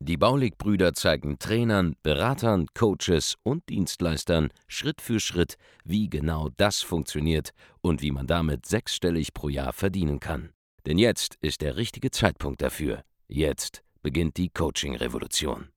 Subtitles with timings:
[0.00, 7.50] Die Baulig-Brüder zeigen Trainern, Beratern, Coaches und Dienstleistern Schritt für Schritt, wie genau das funktioniert
[7.80, 10.50] und wie man damit sechsstellig pro Jahr verdienen kann.
[10.86, 13.02] Denn jetzt ist der richtige Zeitpunkt dafür.
[13.28, 15.68] Jetzt beginnt die Coaching-Revolution.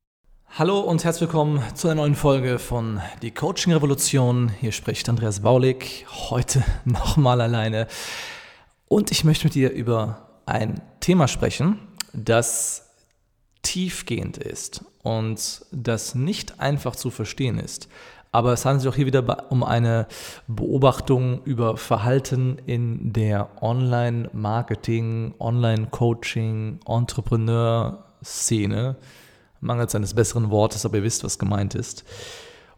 [0.55, 4.49] Hallo und herzlich willkommen zu einer neuen Folge von Die Coaching Revolution.
[4.49, 7.87] Hier spricht Andreas Baulig, heute nochmal alleine.
[8.87, 11.79] Und ich möchte mit dir über ein Thema sprechen,
[12.13, 12.92] das
[13.63, 17.87] tiefgehend ist und das nicht einfach zu verstehen ist.
[18.31, 20.07] Aber es handelt sich auch hier wieder um eine
[20.47, 28.95] Beobachtung über Verhalten in der Online-Marketing, Online-Coaching, Entrepreneur-Szene.
[29.59, 32.03] Mangels eines besseren Wortes, aber ihr wisst, was gemeint ist.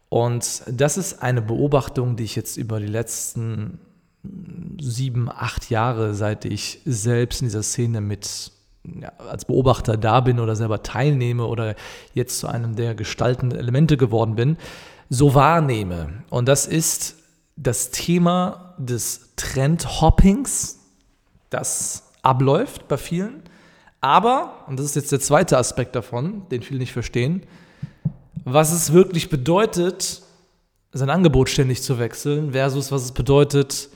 [0.08, 3.80] Und das ist eine Beobachtung, die ich jetzt über die letzten
[4.80, 8.52] sieben, acht Jahre, seit ich selbst in dieser Szene mit
[9.00, 11.74] ja, als Beobachter da bin oder selber teilnehme oder
[12.14, 14.56] jetzt zu einem der gestaltenden Elemente geworden bin,
[15.08, 16.24] so wahrnehme.
[16.30, 17.16] Und das ist
[17.56, 20.78] das Thema des Trendhoppings,
[21.50, 23.42] das abläuft bei vielen.
[24.00, 27.42] Aber, und das ist jetzt der zweite Aspekt davon, den viele nicht verstehen,
[28.44, 30.22] was es wirklich bedeutet,
[30.92, 33.88] sein Angebot ständig zu wechseln, versus was es bedeutet,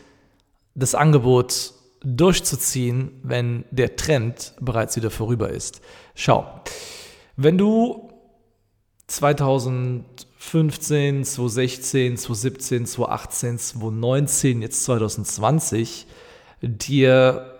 [0.75, 5.83] das Angebot durchzuziehen, wenn der Trend bereits wieder vorüber ist.
[6.15, 6.63] Schau,
[7.37, 8.11] wenn du
[9.07, 16.07] 2015, 2016, 2017, 2018, 2019, jetzt 2020
[16.63, 17.59] dir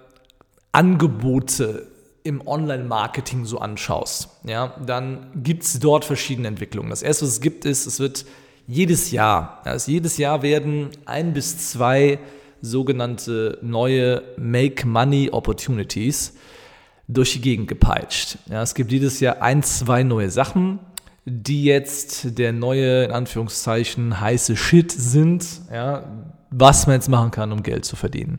[0.73, 1.89] Angebote
[2.23, 6.91] im Online-Marketing so anschaust, ja, dann gibt es dort verschiedene Entwicklungen.
[6.91, 8.25] Das erste, was es gibt, ist, es wird
[8.67, 12.21] jedes Jahr, also jedes Jahr werden ein bis zwei
[12.63, 16.35] sogenannte neue Make Money Opportunities
[17.09, 18.39] durch die Gegend gepeitscht.
[18.49, 20.79] Ja, es gibt jedes Jahr ein, zwei neue Sachen,
[21.25, 26.05] die jetzt der neue, in Anführungszeichen, heiße Shit sind, ja,
[26.51, 28.39] was man jetzt machen kann, um Geld zu verdienen.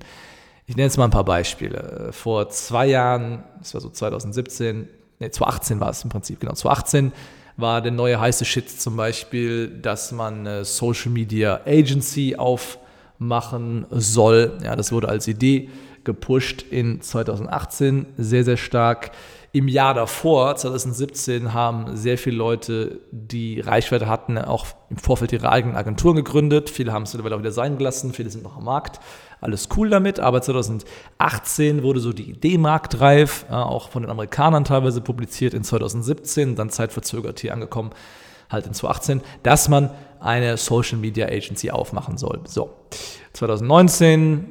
[0.65, 2.09] Ich nenne jetzt mal ein paar Beispiele.
[2.11, 4.87] Vor zwei Jahren, das war so 2017,
[5.19, 7.11] ne, 2018 war es im Prinzip, genau, 2018
[7.57, 12.77] war der neue heiße Shit zum Beispiel, dass man eine Social Media Agency auf
[13.21, 14.57] machen soll.
[14.63, 15.69] Ja, das wurde als Idee
[16.03, 19.11] gepusht in 2018 sehr, sehr stark.
[19.53, 25.51] Im Jahr davor, 2017, haben sehr viele Leute, die Reichweite hatten, auch im Vorfeld ihre
[25.51, 26.69] eigenen Agenturen gegründet.
[26.69, 28.99] Viele haben es mittlerweile auch wieder sein gelassen, viele sind noch am Markt.
[29.41, 35.01] Alles cool damit, aber 2018 wurde so die Idee marktreif, auch von den Amerikanern teilweise
[35.01, 37.91] publiziert, in 2017, dann zeitverzögert hier angekommen,
[38.49, 42.41] halt in 2018, dass man eine Social Media Agency aufmachen soll.
[42.45, 42.69] So,
[43.33, 44.45] 2019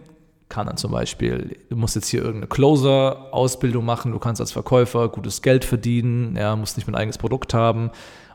[0.49, 5.09] kann dann zum Beispiel, du musst jetzt hier irgendeine Closer-Ausbildung machen, du kannst als Verkäufer
[5.09, 7.91] gutes Geld verdienen, ja, musst nicht mein eigenes Produkt haben.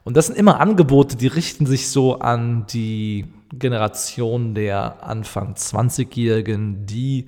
[0.06, 6.85] Und das sind immer Angebote, die richten sich so an die Generation der Anfang 20-Jährigen,
[6.85, 7.25] die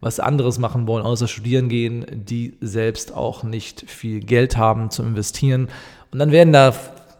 [0.00, 5.08] was anderes machen wollen, außer studieren gehen, die selbst auch nicht viel Geld haben zum
[5.08, 5.68] Investieren.
[6.12, 6.72] Und dann werden da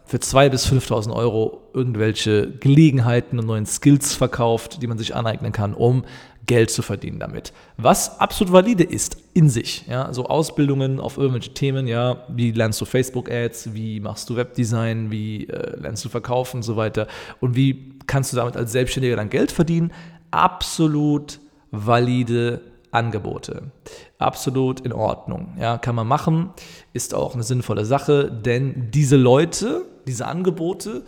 [0.08, 5.52] für 2.000 bis 5.000 Euro irgendwelche Gelegenheiten und neuen Skills verkauft, die man sich aneignen
[5.52, 6.04] kann, um
[6.46, 7.52] Geld zu verdienen damit.
[7.76, 9.84] Was absolut valide ist in sich.
[9.86, 15.10] Ja, so Ausbildungen auf irgendwelche Themen, ja, wie lernst du Facebook-Ads, wie machst du Webdesign,
[15.10, 17.06] wie äh, lernst du verkaufen und so weiter
[17.40, 19.92] und wie kannst du damit als Selbstständiger dann Geld verdienen.
[20.30, 21.38] Absolut
[21.70, 22.62] valide
[22.98, 23.70] Angebote.
[24.18, 25.56] Absolut in Ordnung.
[25.58, 26.50] Ja, kann man machen,
[26.92, 31.04] ist auch eine sinnvolle Sache, denn diese Leute, diese Angebote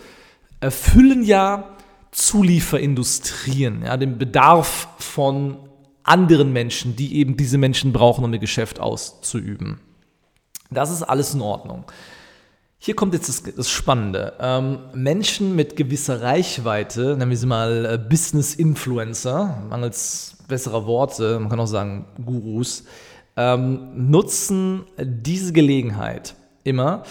[0.61, 1.77] erfüllen ja
[2.13, 5.59] Zulieferindustrien, ja, den Bedarf von
[6.03, 9.81] anderen Menschen, die eben diese Menschen brauchen, um ihr Geschäft auszuüben.
[10.71, 11.85] Das ist alles in Ordnung.
[12.83, 14.33] Hier kommt jetzt das, das Spannende.
[14.41, 21.39] Ähm, Menschen mit gewisser Reichweite, nennen wir sie mal äh, Business Influencer, mangels besserer Worte,
[21.39, 22.85] man kann auch sagen Gurus,
[23.37, 26.35] ähm, nutzen diese Gelegenheit
[26.65, 27.03] immer,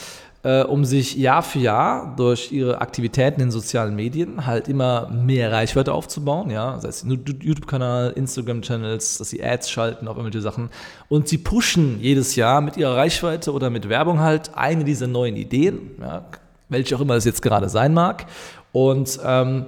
[0.44, 5.52] äh, um sich Jahr für Jahr durch ihre Aktivitäten in sozialen Medien halt immer mehr
[5.52, 10.70] Reichweite aufzubauen, ja, sei es YouTube-Kanal, Instagram-Channels, dass sie Ads schalten auf irgendwelche Sachen.
[11.10, 15.36] Und sie pushen jedes Jahr mit ihrer Reichweite oder mit Werbung halt eine dieser neuen
[15.36, 16.26] Ideen, ja,
[16.70, 18.26] welche auch immer es jetzt gerade sein mag.
[18.72, 19.66] Und ähm,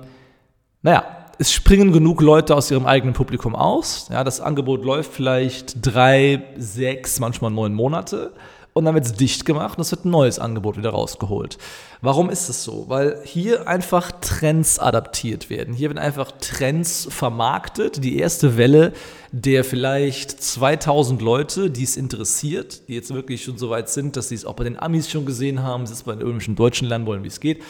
[0.84, 1.04] naja,
[1.38, 4.08] es springen genug Leute aus ihrem eigenen Publikum aus.
[4.12, 8.32] Ja, das Angebot läuft vielleicht drei, sechs, manchmal neun Monate
[8.74, 11.58] und dann wird es dicht gemacht und es wird ein neues Angebot wieder rausgeholt.
[12.02, 12.86] Warum ist es so?
[12.88, 15.74] Weil hier einfach Trends adaptiert werden.
[15.74, 18.04] Hier werden einfach Trends vermarktet.
[18.04, 18.94] Die erste Welle
[19.34, 24.30] der vielleicht 2000 Leute, die es interessiert, die jetzt wirklich schon so weit sind, dass
[24.30, 26.88] sie es auch bei den Amis schon gesehen haben, sie es bei den irgendwelchen Deutschen
[26.88, 27.64] lernen wollen, wie es geht,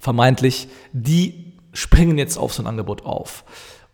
[0.00, 3.44] vermeintlich, die springen jetzt auf so ein Angebot auf.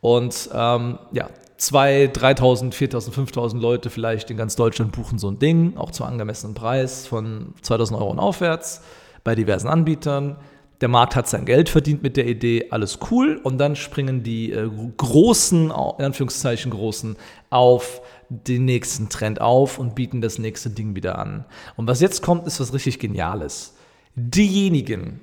[0.01, 1.29] Und ähm, ja,
[1.63, 6.05] 2.000, 3.000, 4.000, 5.000 Leute vielleicht in ganz Deutschland buchen so ein Ding, auch zu
[6.05, 8.83] angemessenen Preis von 2.000 Euro und aufwärts
[9.23, 10.39] bei diversen Anbietern.
[10.81, 13.41] Der Markt hat sein Geld verdient mit der Idee, alles cool.
[13.45, 17.15] Und dann springen die äh, großen, in Anführungszeichen großen,
[17.51, 21.45] auf den nächsten Trend auf und bieten das nächste Ding wieder an.
[21.77, 23.77] Und was jetzt kommt, ist was richtig Geniales.
[24.17, 25.21] Diejenigen,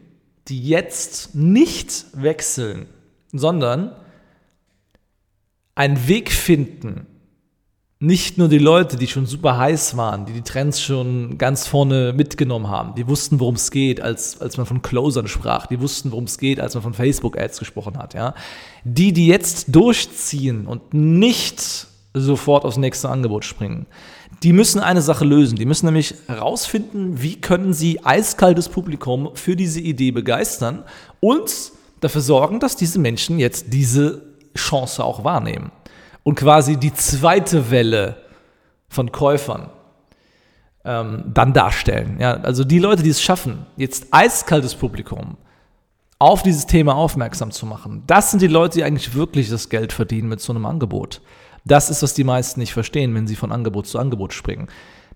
[0.47, 2.85] die jetzt nicht wechseln,
[3.33, 3.91] sondern
[5.79, 7.07] einen Weg finden,
[7.99, 12.11] nicht nur die Leute, die schon super heiß waren, die die Trends schon ganz vorne
[12.11, 16.11] mitgenommen haben, die wussten, worum es geht, als, als man von Closern sprach, die wussten,
[16.11, 18.35] worum es geht, als man von Facebook-Ads gesprochen hat, ja.
[18.83, 23.85] Die, die jetzt durchziehen und nicht sofort aufs nächste Angebot springen,
[24.43, 25.57] die müssen eine Sache lösen.
[25.57, 30.83] Die müssen nämlich herausfinden, wie können sie eiskaltes Publikum für diese Idee begeistern
[31.21, 31.71] und
[32.01, 35.71] dafür sorgen, dass diese Menschen jetzt diese Chance auch wahrnehmen
[36.23, 38.17] und quasi die zweite Welle
[38.87, 39.69] von Käufern
[40.83, 42.17] ähm, dann darstellen.
[42.19, 45.37] Ja, also die Leute, die es schaffen, jetzt eiskaltes Publikum
[46.17, 49.93] auf dieses Thema aufmerksam zu machen, das sind die Leute, die eigentlich wirklich das Geld
[49.93, 51.21] verdienen mit so einem Angebot.
[51.65, 54.67] Das ist, was die meisten nicht verstehen, wenn sie von Angebot zu Angebot springen.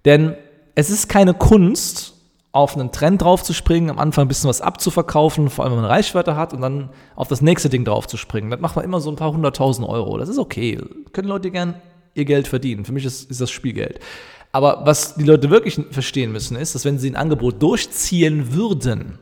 [0.06, 0.36] Denn
[0.76, 2.13] es ist keine Kunst,
[2.54, 6.36] auf einen Trend draufzuspringen, am Anfang ein bisschen was abzuverkaufen, vor allem wenn man Reichweite
[6.36, 8.52] hat und dann auf das nächste Ding draufzuspringen.
[8.52, 10.20] Das macht man immer so ein paar hunderttausend Euro.
[10.20, 10.80] Das ist okay.
[11.12, 11.74] Können Leute gern
[12.14, 12.86] ihr Geld verdienen.
[12.86, 14.00] Für mich ist, ist das Spielgeld.
[14.52, 19.18] Aber was die Leute wirklich verstehen müssen, ist, dass wenn sie ein Angebot durchziehen würden,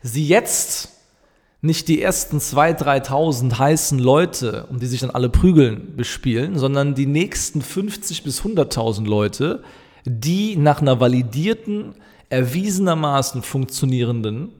[0.00, 0.90] sie jetzt
[1.60, 6.94] nicht die ersten 2.000, 3.000 heißen Leute, um die sich dann alle prügeln, bespielen, sondern
[6.94, 9.64] die nächsten 50 bis 100.000 Leute,
[10.04, 11.94] die nach einer validierten,
[12.28, 14.52] erwiesenermaßen funktionierenden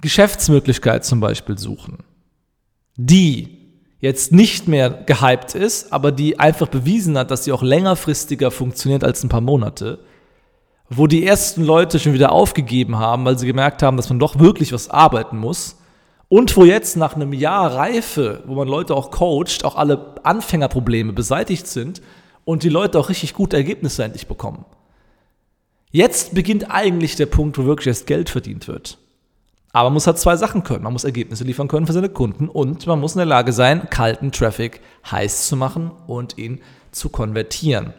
[0.00, 1.98] Geschäftsmöglichkeit zum Beispiel suchen,
[2.96, 3.56] die
[3.98, 9.02] jetzt nicht mehr gehypt ist, aber die einfach bewiesen hat, dass sie auch längerfristiger funktioniert
[9.02, 9.98] als ein paar Monate,
[10.88, 14.38] wo die ersten Leute schon wieder aufgegeben haben, weil sie gemerkt haben, dass man doch
[14.38, 15.76] wirklich was arbeiten muss.
[16.28, 21.12] Und wo jetzt nach einem Jahr Reife, wo man Leute auch coacht, auch alle Anfängerprobleme
[21.12, 22.02] beseitigt sind
[22.46, 24.64] und die Leute auch richtig gute Ergebnisse endlich bekommen.
[25.90, 28.98] Jetzt beginnt eigentlich der Punkt, wo wirklich erst Geld verdient wird.
[29.72, 30.84] Aber man muss halt zwei Sachen können.
[30.84, 33.90] Man muss Ergebnisse liefern können für seine Kunden und man muss in der Lage sein,
[33.90, 36.62] kalten Traffic heiß zu machen und ihn
[36.92, 37.92] zu konvertieren.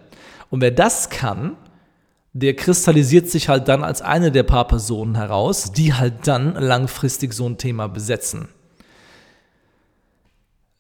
[0.50, 1.58] Und wer das kann,
[2.32, 7.34] der kristallisiert sich halt dann als eine der paar Personen heraus, die halt dann langfristig
[7.34, 8.48] so ein Thema besetzen.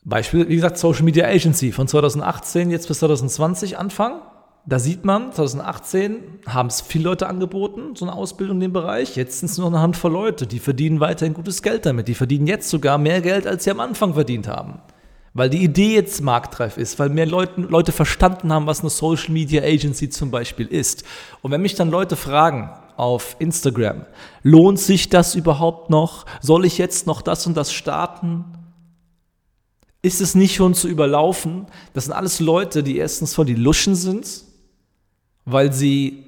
[0.07, 4.21] Beispiel, wie gesagt, Social Media Agency von 2018 jetzt bis 2020 Anfang.
[4.65, 9.17] Da sieht man, 2018 haben es viele Leute angeboten, so eine Ausbildung in dem Bereich.
[9.17, 12.07] Jetzt sind es nur eine Handvoll Leute, die verdienen weiterhin gutes Geld damit.
[12.07, 14.79] Die verdienen jetzt sogar mehr Geld, als sie am Anfang verdient haben.
[15.33, 19.33] Weil die Idee jetzt marktreif ist, weil mehr Leute, Leute verstanden haben, was eine Social
[19.33, 21.03] Media Agency zum Beispiel ist.
[21.41, 24.05] Und wenn mich dann Leute fragen auf Instagram,
[24.41, 26.25] lohnt sich das überhaupt noch?
[26.41, 28.45] Soll ich jetzt noch das und das starten?
[30.07, 31.67] Ist es nicht schon zu überlaufen?
[31.93, 34.43] Das sind alles Leute, die erstens voll die Luschen sind,
[35.45, 36.23] weil sie,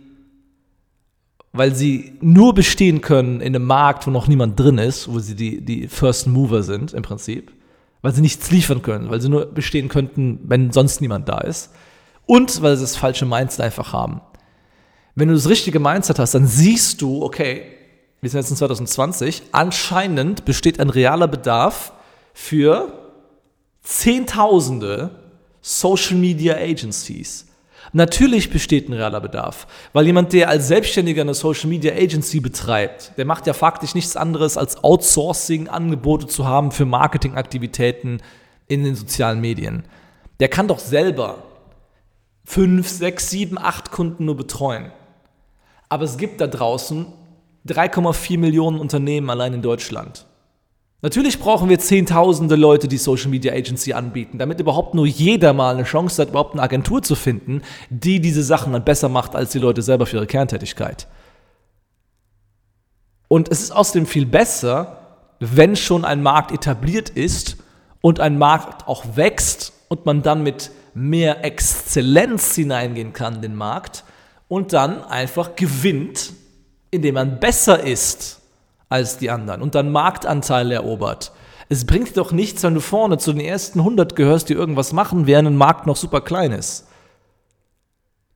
[1.53, 5.35] weil sie nur bestehen können in einem Markt, wo noch niemand drin ist, wo sie
[5.35, 7.51] die, die First Mover sind im Prinzip,
[8.01, 11.71] weil sie nichts liefern können, weil sie nur bestehen könnten, wenn sonst niemand da ist
[12.25, 14.21] und weil sie das falsche Mindset einfach haben.
[15.15, 17.63] Wenn du das richtige Mindset hast, dann siehst du, okay,
[18.21, 21.93] wir sind jetzt in 2020, anscheinend besteht ein realer Bedarf
[22.33, 22.98] für
[23.81, 25.11] Zehntausende
[25.61, 27.47] Social Media Agencies.
[27.91, 33.13] Natürlich besteht ein realer Bedarf, weil jemand, der als Selbstständiger eine Social Media Agency betreibt,
[33.17, 38.21] der macht ja faktisch nichts anderes als Outsourcing-Angebote zu haben für Marketingaktivitäten
[38.67, 39.83] in den sozialen Medien.
[40.39, 41.43] Der kann doch selber
[42.45, 44.91] fünf, sechs, sieben, acht Kunden nur betreuen.
[45.89, 47.07] Aber es gibt da draußen
[47.67, 50.25] 3,4 Millionen Unternehmen allein in Deutschland.
[51.01, 55.75] Natürlich brauchen wir zehntausende Leute, die Social Media Agency anbieten, damit überhaupt nur jeder mal
[55.75, 59.51] eine Chance hat, überhaupt eine Agentur zu finden, die diese Sachen dann besser macht als
[59.51, 61.07] die Leute selber für ihre Kerntätigkeit.
[63.29, 64.97] Und es ist außerdem viel besser,
[65.39, 67.55] wenn schon ein Markt etabliert ist
[68.01, 73.55] und ein Markt auch wächst und man dann mit mehr Exzellenz hineingehen kann in den
[73.55, 74.03] Markt
[74.49, 76.33] und dann einfach gewinnt,
[76.91, 78.38] indem man besser ist
[78.89, 81.31] als die anderen und dann Marktanteile erobert.
[81.69, 84.91] Es bringt dir doch nichts, wenn du vorne zu den ersten 100 gehörst, die irgendwas
[84.91, 86.87] machen, während ein Markt noch super klein ist.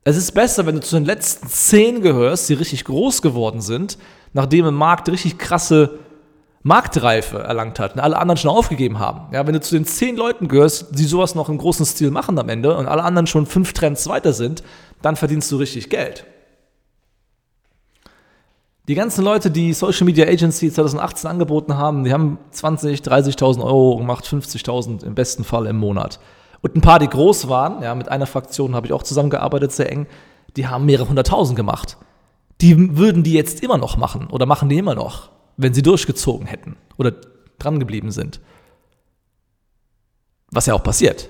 [0.03, 3.97] Es ist besser, wenn du zu den letzten 10 gehörst, die richtig groß geworden sind,
[4.33, 5.99] nachdem ein Markt richtig krasse
[6.61, 9.33] Marktreife erlangt hat und alle anderen schon aufgegeben haben.
[9.33, 12.37] Ja, wenn du zu den 10 Leuten gehörst, die sowas noch im großen Stil machen
[12.37, 14.63] am Ende und alle anderen schon fünf Trends weiter sind,
[15.01, 16.25] dann verdienst du richtig Geld.
[18.89, 23.95] Die ganzen Leute, die Social Media Agency 2018 angeboten haben, die haben 20, 30.000 Euro
[23.95, 26.19] gemacht, 50.000 im besten Fall im Monat.
[26.61, 29.89] Und ein paar, die groß waren, ja, mit einer Fraktion habe ich auch zusammengearbeitet, sehr
[29.89, 30.05] eng,
[30.57, 31.97] die haben mehrere hunderttausend gemacht.
[32.59, 36.45] Die würden die jetzt immer noch machen oder machen die immer noch, wenn sie durchgezogen
[36.45, 37.13] hätten oder
[37.59, 38.41] dran geblieben sind.
[40.51, 41.29] Was ja auch passiert.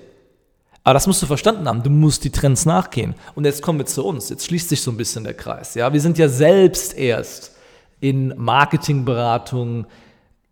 [0.84, 1.82] Aber das musst du verstanden haben.
[1.82, 3.16] Du musst die Trends nachgehen.
[3.36, 4.30] Und jetzt kommen wir zu uns.
[4.30, 5.75] Jetzt schließt sich so ein bisschen der Kreis.
[5.75, 7.52] Ja, wir sind ja selbst erst
[8.02, 9.86] in Marketingberatung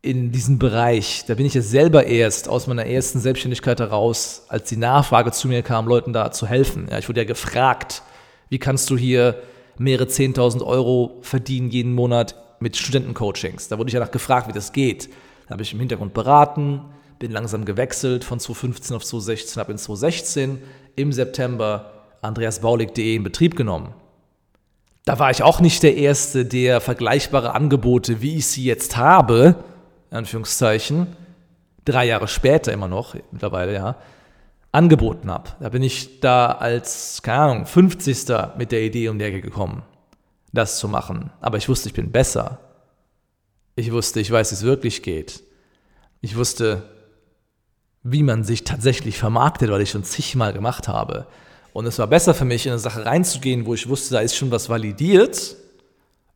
[0.02, 1.26] in diesem Bereich.
[1.28, 5.48] Da bin ich ja selber erst aus meiner ersten Selbstständigkeit heraus, als die Nachfrage zu
[5.48, 6.88] mir kam, Leuten da zu helfen.
[6.90, 8.02] Ja, ich wurde ja gefragt,
[8.50, 9.36] wie kannst du hier
[9.78, 13.68] mehrere 10.000 Euro verdienen jeden Monat mit Studentencoachings.
[13.68, 15.10] Da wurde ich ja nach gefragt, wie das geht.
[15.48, 16.82] Da habe ich im Hintergrund beraten,
[17.22, 20.62] bin langsam gewechselt von 2015 auf 2016, habe in 2016
[20.96, 23.94] im September andreasbaulig.de in Betrieb genommen.
[25.06, 29.56] Da war ich auch nicht der Erste, der vergleichbare Angebote, wie ich sie jetzt habe,
[30.10, 31.16] in Anführungszeichen,
[31.86, 33.96] drei Jahre später immer noch, mittlerweile ja,
[34.72, 35.52] angeboten habe.
[35.60, 38.30] Da bin ich da als, keine Ahnung, 50.
[38.58, 39.84] mit der Idee um die Ecke gekommen,
[40.54, 41.30] das zu machen.
[41.40, 42.60] Aber ich wusste, ich bin besser.
[43.76, 45.44] Ich wusste, ich weiß, wie es wirklich geht.
[46.22, 46.84] Ich wusste,
[48.04, 51.28] wie man sich tatsächlich vermarktet, weil ich schon zigmal gemacht habe.
[51.74, 54.36] Und es war besser für mich, in eine Sache reinzugehen, wo ich wusste, da ist
[54.36, 55.56] schon was validiert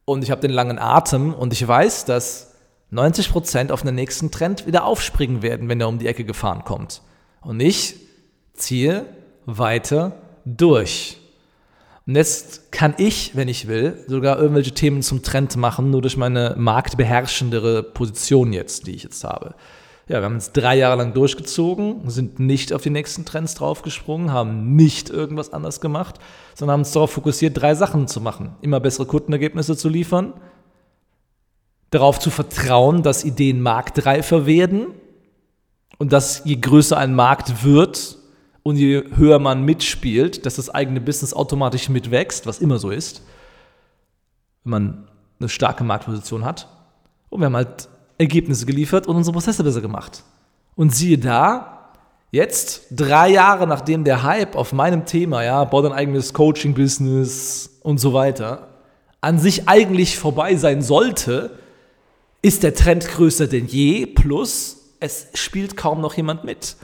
[0.06, 2.54] und ich habe den langen Atem und ich weiß, dass
[2.92, 6.64] 90 Prozent auf den nächsten Trend wieder aufspringen werden, wenn er um die Ecke gefahren
[6.64, 7.02] kommt.
[7.42, 7.96] Und ich
[8.54, 9.06] ziehe
[9.46, 10.14] weiter
[10.46, 11.18] durch.
[12.08, 16.18] Und jetzt kann ich, wenn ich will, sogar irgendwelche Themen zum Trend machen, nur durch
[16.18, 19.56] meine marktbeherrschendere Position jetzt, die ich jetzt habe
[20.08, 24.32] ja, wir haben es drei Jahre lang durchgezogen, sind nicht auf die nächsten Trends draufgesprungen,
[24.32, 26.20] haben nicht irgendwas anders gemacht,
[26.54, 28.56] sondern haben uns darauf fokussiert, drei Sachen zu machen.
[28.62, 30.34] Immer bessere Kundenergebnisse zu liefern,
[31.90, 34.88] darauf zu vertrauen, dass Ideen marktreifer werden
[35.98, 38.18] und dass je größer ein Markt wird
[38.62, 43.24] und je höher man mitspielt, dass das eigene Business automatisch mitwächst, was immer so ist,
[44.64, 45.08] wenn man
[45.40, 46.68] eine starke Marktposition hat.
[47.30, 50.24] Und wir haben halt Ergebnisse geliefert und unsere Prozesse besser gemacht.
[50.76, 51.92] Und siehe da,
[52.32, 58.00] jetzt, drei Jahre nachdem der Hype auf meinem Thema, ja, bau dein eigenes Coaching-Business und
[58.00, 58.68] so weiter,
[59.22, 61.58] an sich eigentlich vorbei sein sollte,
[62.42, 66.76] ist der Trend größer denn je, plus es spielt kaum noch jemand mit.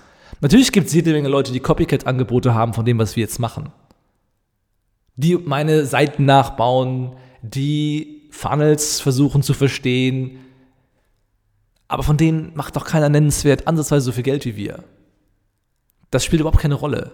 [0.41, 3.69] Natürlich gibt es jede Menge Leute, die Copycat-Angebote haben von dem, was wir jetzt machen.
[5.15, 10.39] Die meine Seiten nachbauen, die Funnels versuchen zu verstehen,
[11.91, 14.85] aber von denen macht doch keiner nennenswert ansatzweise so viel Geld wie wir.
[16.09, 17.11] Das spielt überhaupt keine Rolle.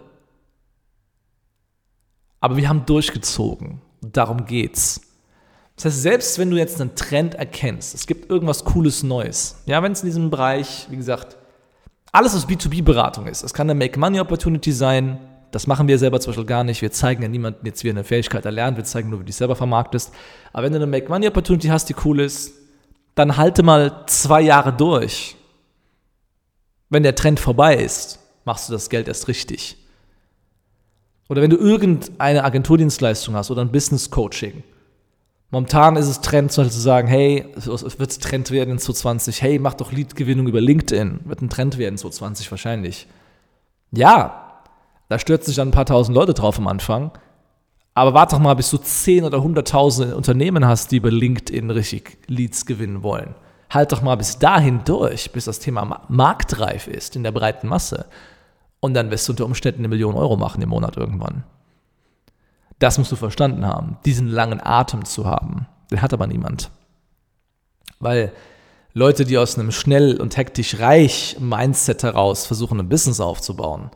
[2.42, 3.82] Aber wir haben durchgezogen.
[4.02, 5.02] Darum geht's.
[5.76, 9.82] Das heißt, selbst wenn du jetzt einen Trend erkennst, es gibt irgendwas Cooles Neues, ja,
[9.82, 11.38] wenn es in diesem Bereich, wie gesagt,
[12.12, 15.18] alles was B2B-Beratung ist, es kann eine Make-Money-Opportunity sein,
[15.50, 16.84] das machen wir selber zum Beispiel gar nicht.
[16.84, 19.28] Wir zeigen ja niemandem jetzt, wie er eine Fähigkeit erlernt, wir zeigen nur, wie du
[19.28, 20.14] dich selber vermarktest.
[20.54, 22.54] Aber wenn du eine Make-Money-Opportunity hast, die cool ist,
[23.18, 25.36] dann halte mal zwei Jahre durch.
[26.90, 29.78] Wenn der Trend vorbei ist, machst du das Geld erst richtig.
[31.28, 34.64] Oder wenn du irgendeine Agenturdienstleistung hast oder ein Business Coaching.
[35.50, 39.74] Momentan ist es Trend, zu sagen, hey, es wird Trend werden in 2020, hey, mach
[39.74, 41.22] doch Leadgewinnung über LinkedIn.
[41.26, 43.08] Wird ein Trend werden in 2020 wahrscheinlich.
[43.92, 44.62] Ja,
[45.10, 47.12] da stürzen sich dann ein paar tausend Leute drauf am Anfang.
[47.98, 52.20] Aber warte doch mal, bis du 10 oder 100.000 Unternehmen hast, die über LinkedIn richtig
[52.28, 53.34] Leads gewinnen wollen.
[53.72, 58.06] Halt doch mal bis dahin durch, bis das Thema marktreif ist in der breiten Masse.
[58.82, 61.44] Und dann wirst du unter Umständen eine Million Euro machen im Monat irgendwann.
[62.78, 65.66] Das musst du verstanden haben, diesen langen Atem zu haben.
[65.90, 66.70] Den hat aber niemand.
[68.00, 68.32] Weil
[68.94, 73.90] Leute, die aus einem schnell und hektisch reich Mindset heraus versuchen, ein Business aufzubauen,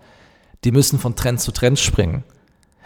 [0.64, 2.24] die müssen von Trend zu Trend springen.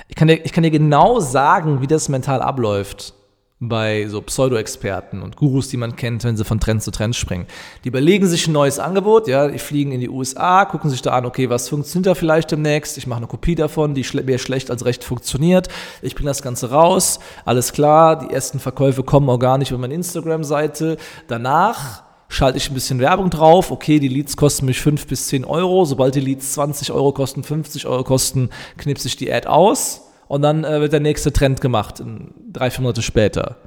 [0.07, 3.13] Ich kann, dir, ich kann dir genau sagen, wie das mental abläuft.
[3.59, 7.45] bei so Pseudo-Experten und Gurus, die man kennt, wenn sie von Trend zu Trend springen.
[7.83, 11.11] Die überlegen sich ein neues Angebot, ja, die fliegen in die USA, gucken sich da
[11.11, 12.97] an, okay, was funktioniert da vielleicht demnächst?
[12.97, 15.69] Ich mache eine Kopie davon, die mehr schlecht als recht funktioniert.
[16.01, 20.97] Ich bringe das Ganze raus, alles klar, die ersten Verkäufe kommen organisch über meine Instagram-Seite.
[21.29, 22.03] Danach
[22.35, 23.71] schalte ich ein bisschen Werbung drauf.
[23.71, 25.85] Okay, die Leads kosten mich 5 bis 10 Euro.
[25.85, 30.41] Sobald die Leads 20 Euro kosten, 50 Euro kosten, knipse ich die Ad aus und
[30.41, 32.03] dann äh, wird der nächste Trend gemacht,
[32.51, 33.57] drei, vier Monate später.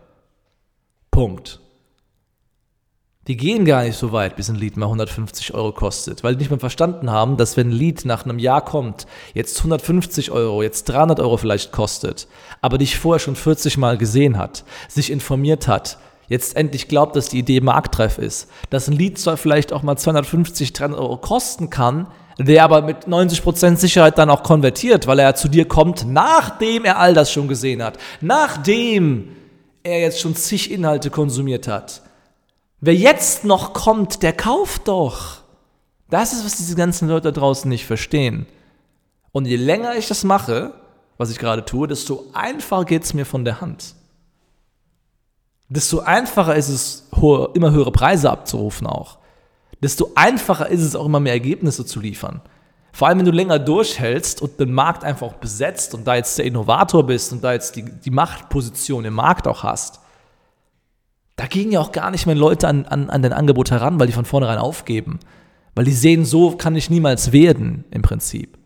[1.10, 1.60] Punkt.
[3.26, 6.38] Die gehen gar nicht so weit, bis ein Lied mal 150 Euro kostet, weil die
[6.38, 10.62] nicht mehr verstanden haben, dass wenn ein Lied nach einem Jahr kommt, jetzt 150 Euro,
[10.62, 12.26] jetzt 300 Euro vielleicht kostet,
[12.62, 15.98] aber dich vorher schon 40 Mal gesehen hat, sich informiert hat,
[16.28, 19.97] jetzt endlich glaubt, dass die Idee marktreif ist, dass ein Lied zwar vielleicht auch mal
[19.97, 22.06] 250, 300 Euro kosten kann,
[22.38, 26.99] der aber mit 90% Sicherheit dann auch konvertiert, weil er zu dir kommt, nachdem er
[26.99, 29.37] all das schon gesehen hat, nachdem
[29.82, 32.02] er jetzt schon zig Inhalte konsumiert hat.
[32.80, 35.38] Wer jetzt noch kommt, der kauft doch.
[36.11, 38.47] Das ist, was diese ganzen Leute da draußen nicht verstehen.
[39.32, 40.75] Und je länger ich das mache,
[41.16, 43.94] was ich gerade tue, desto einfacher geht es mir von der Hand.
[45.68, 49.18] Desto einfacher ist es, hohe, immer höhere Preise abzurufen auch
[49.82, 52.40] desto einfacher ist es auch immer mehr Ergebnisse zu liefern.
[52.92, 56.37] Vor allem, wenn du länger durchhältst und den Markt einfach auch besetzt und da jetzt
[56.38, 60.00] der Innovator bist und da jetzt die, die Machtposition im Markt auch hast,
[61.37, 64.08] da gehen ja auch gar nicht mehr Leute an, an, an dein Angebot heran, weil
[64.08, 65.20] die von vornherein aufgeben.
[65.76, 68.58] Weil die sehen, so kann ich niemals werden, im Prinzip.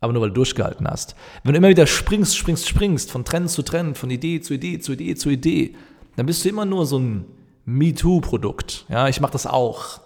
[0.00, 1.16] Aber nur weil du durchgehalten hast.
[1.42, 4.78] Wenn du immer wieder springst, springst, springst, von Trend zu Trend, von Idee zu Idee
[4.80, 5.74] zu Idee zu Idee,
[6.16, 7.26] dann bist du immer nur so ein
[7.66, 8.86] MeToo-Produkt.
[8.88, 10.00] Ja, ich mache das auch.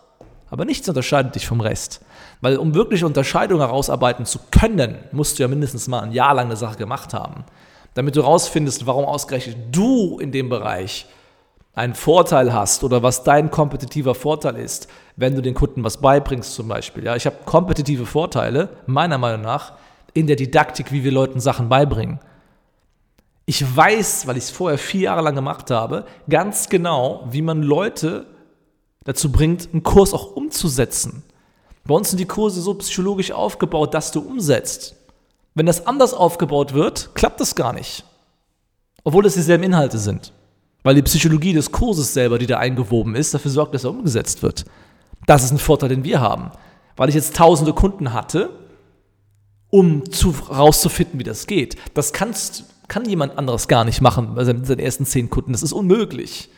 [0.50, 2.00] Aber nichts unterscheidet dich vom Rest.
[2.40, 6.46] Weil um wirklich Unterscheidung herausarbeiten zu können, musst du ja mindestens mal ein Jahr lang
[6.46, 7.44] eine Sache gemacht haben.
[7.94, 11.06] Damit du herausfindest, warum ausgerechnet du in dem Bereich
[11.74, 16.54] einen Vorteil hast oder was dein kompetitiver Vorteil ist, wenn du den Kunden was beibringst
[16.54, 17.04] zum Beispiel.
[17.04, 19.74] Ja, ich habe kompetitive Vorteile, meiner Meinung nach,
[20.12, 22.18] in der Didaktik, wie wir Leuten Sachen beibringen.
[23.50, 27.64] Ich weiß, weil ich es vorher vier Jahre lang gemacht habe, ganz genau, wie man
[27.64, 28.26] Leute
[29.02, 31.24] dazu bringt, einen Kurs auch umzusetzen.
[31.84, 34.94] Bei uns sind die Kurse so psychologisch aufgebaut, dass du umsetzt.
[35.56, 38.04] Wenn das anders aufgebaut wird, klappt das gar nicht.
[39.02, 40.32] Obwohl es dieselben Inhalte sind.
[40.84, 44.44] Weil die Psychologie des Kurses selber, die da eingewoben ist, dafür sorgt, dass er umgesetzt
[44.44, 44.64] wird.
[45.26, 46.52] Das ist ein Vorteil, den wir haben.
[46.94, 48.50] Weil ich jetzt tausende Kunden hatte,
[49.70, 51.76] um zu, rauszufinden, wie das geht.
[51.94, 55.52] Das kannst, kann jemand anderes gar nicht machen bei seinen ersten zehn Kunden.
[55.52, 56.50] Das ist unmöglich.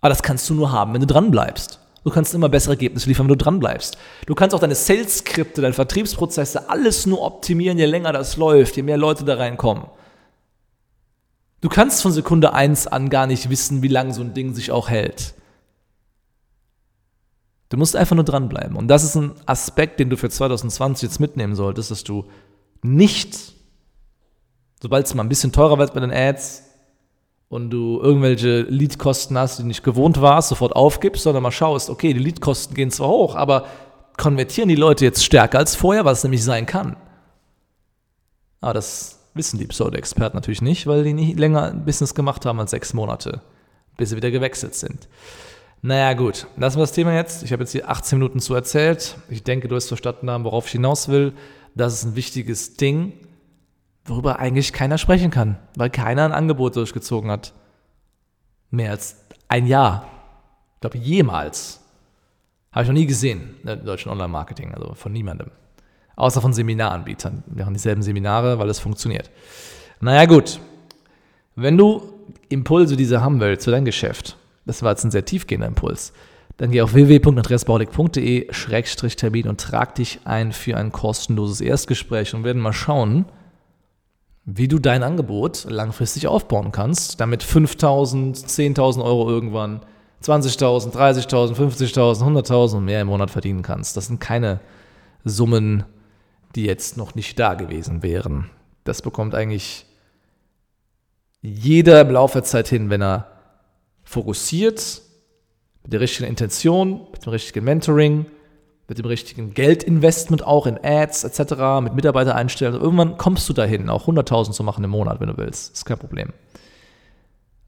[0.00, 1.80] Aber das kannst du nur haben, wenn du dranbleibst.
[2.04, 3.96] Du kannst immer bessere Ergebnisse liefern, wenn du dranbleibst.
[4.26, 8.82] Du kannst auch deine Sales-Skripte, deine Vertriebsprozesse, alles nur optimieren, je länger das läuft, je
[8.82, 9.84] mehr Leute da reinkommen.
[11.60, 14.72] Du kannst von Sekunde 1 an gar nicht wissen, wie lange so ein Ding sich
[14.72, 15.34] auch hält.
[17.68, 18.76] Du musst einfach nur dranbleiben.
[18.76, 22.26] Und das ist ein Aspekt, den du für 2020 jetzt mitnehmen solltest, dass du
[22.82, 23.54] nicht,
[24.82, 26.64] sobald es mal ein bisschen teurer wird bei den Ads,
[27.52, 32.14] und du irgendwelche Leadkosten hast, die nicht gewohnt warst, sofort aufgibst, sondern mal schaust, okay,
[32.14, 33.66] die Leadkosten gehen zwar hoch, aber
[34.16, 36.96] konvertieren die Leute jetzt stärker als vorher, was nämlich sein kann.
[38.62, 42.58] Aber das wissen die Pseudo-Experten natürlich nicht, weil die nicht länger ein Business gemacht haben
[42.58, 43.42] als sechs Monate,
[43.98, 45.10] bis sie wieder gewechselt sind.
[45.82, 47.42] Naja, gut, lassen wir das Thema jetzt.
[47.42, 49.18] Ich habe jetzt hier 18 Minuten zu erzählt.
[49.28, 51.34] Ich denke, du hast verstanden haben, worauf ich hinaus will.
[51.74, 53.12] Das ist ein wichtiges Ding
[54.04, 57.52] worüber eigentlich keiner sprechen kann, weil keiner ein Angebot durchgezogen hat.
[58.70, 60.08] Mehr als ein Jahr.
[60.74, 61.80] Ich glaube, jemals.
[62.72, 65.50] Habe ich noch nie gesehen im deutschen Online-Marketing, also von niemandem.
[66.16, 67.44] Außer von Seminaranbietern.
[67.46, 69.30] Wir machen dieselben Seminare, weil es funktioniert.
[70.00, 70.58] Naja, gut.
[71.54, 72.14] Wenn du
[72.48, 76.14] Impulse dieser haben willst zu deinem Geschäft, das war jetzt ein sehr tiefgehender Impuls,
[76.56, 82.72] dann geh auf www.andreasbaulig.de-termin und trag dich ein für ein kostenloses Erstgespräch und werden mal
[82.72, 83.26] schauen,
[84.44, 89.80] wie du dein Angebot langfristig aufbauen kannst, damit 5.000, 10.000 Euro irgendwann,
[90.22, 93.96] 20.000, 30.000, 50.000, 100.000 und mehr im Monat verdienen kannst.
[93.96, 94.60] Das sind keine
[95.24, 95.84] Summen,
[96.54, 98.50] die jetzt noch nicht da gewesen wären.
[98.84, 99.86] Das bekommt eigentlich
[101.40, 103.28] jeder im Laufe der Zeit hin, wenn er
[104.04, 105.02] fokussiert,
[105.82, 108.26] mit der richtigen Intention, mit dem richtigen Mentoring,
[108.92, 112.74] mit dem richtigen Geldinvestment auch in Ads etc., mit Mitarbeiter einstellen.
[112.74, 115.72] Irgendwann kommst du dahin, auch 100.000 zu machen im Monat, wenn du willst.
[115.72, 116.34] Ist kein Problem.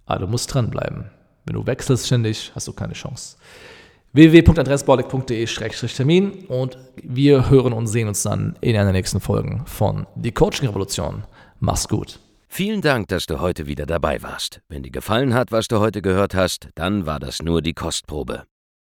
[0.05, 1.07] Aber du musst dranbleiben.
[1.47, 3.39] Wenn du wechselst ständig, hast du keine Chance.
[4.13, 10.69] www.andreasbaulig.de-termin und wir hören und sehen uns dann in einer nächsten Folge von Die Coaching
[10.69, 11.25] Revolution.
[11.59, 12.21] Mach's gut.
[12.49, 14.61] Vielen Dank, dass du heute wieder dabei warst.
[14.69, 18.43] Wenn dir gefallen hat, was du heute gehört hast, dann war das nur die Kostprobe.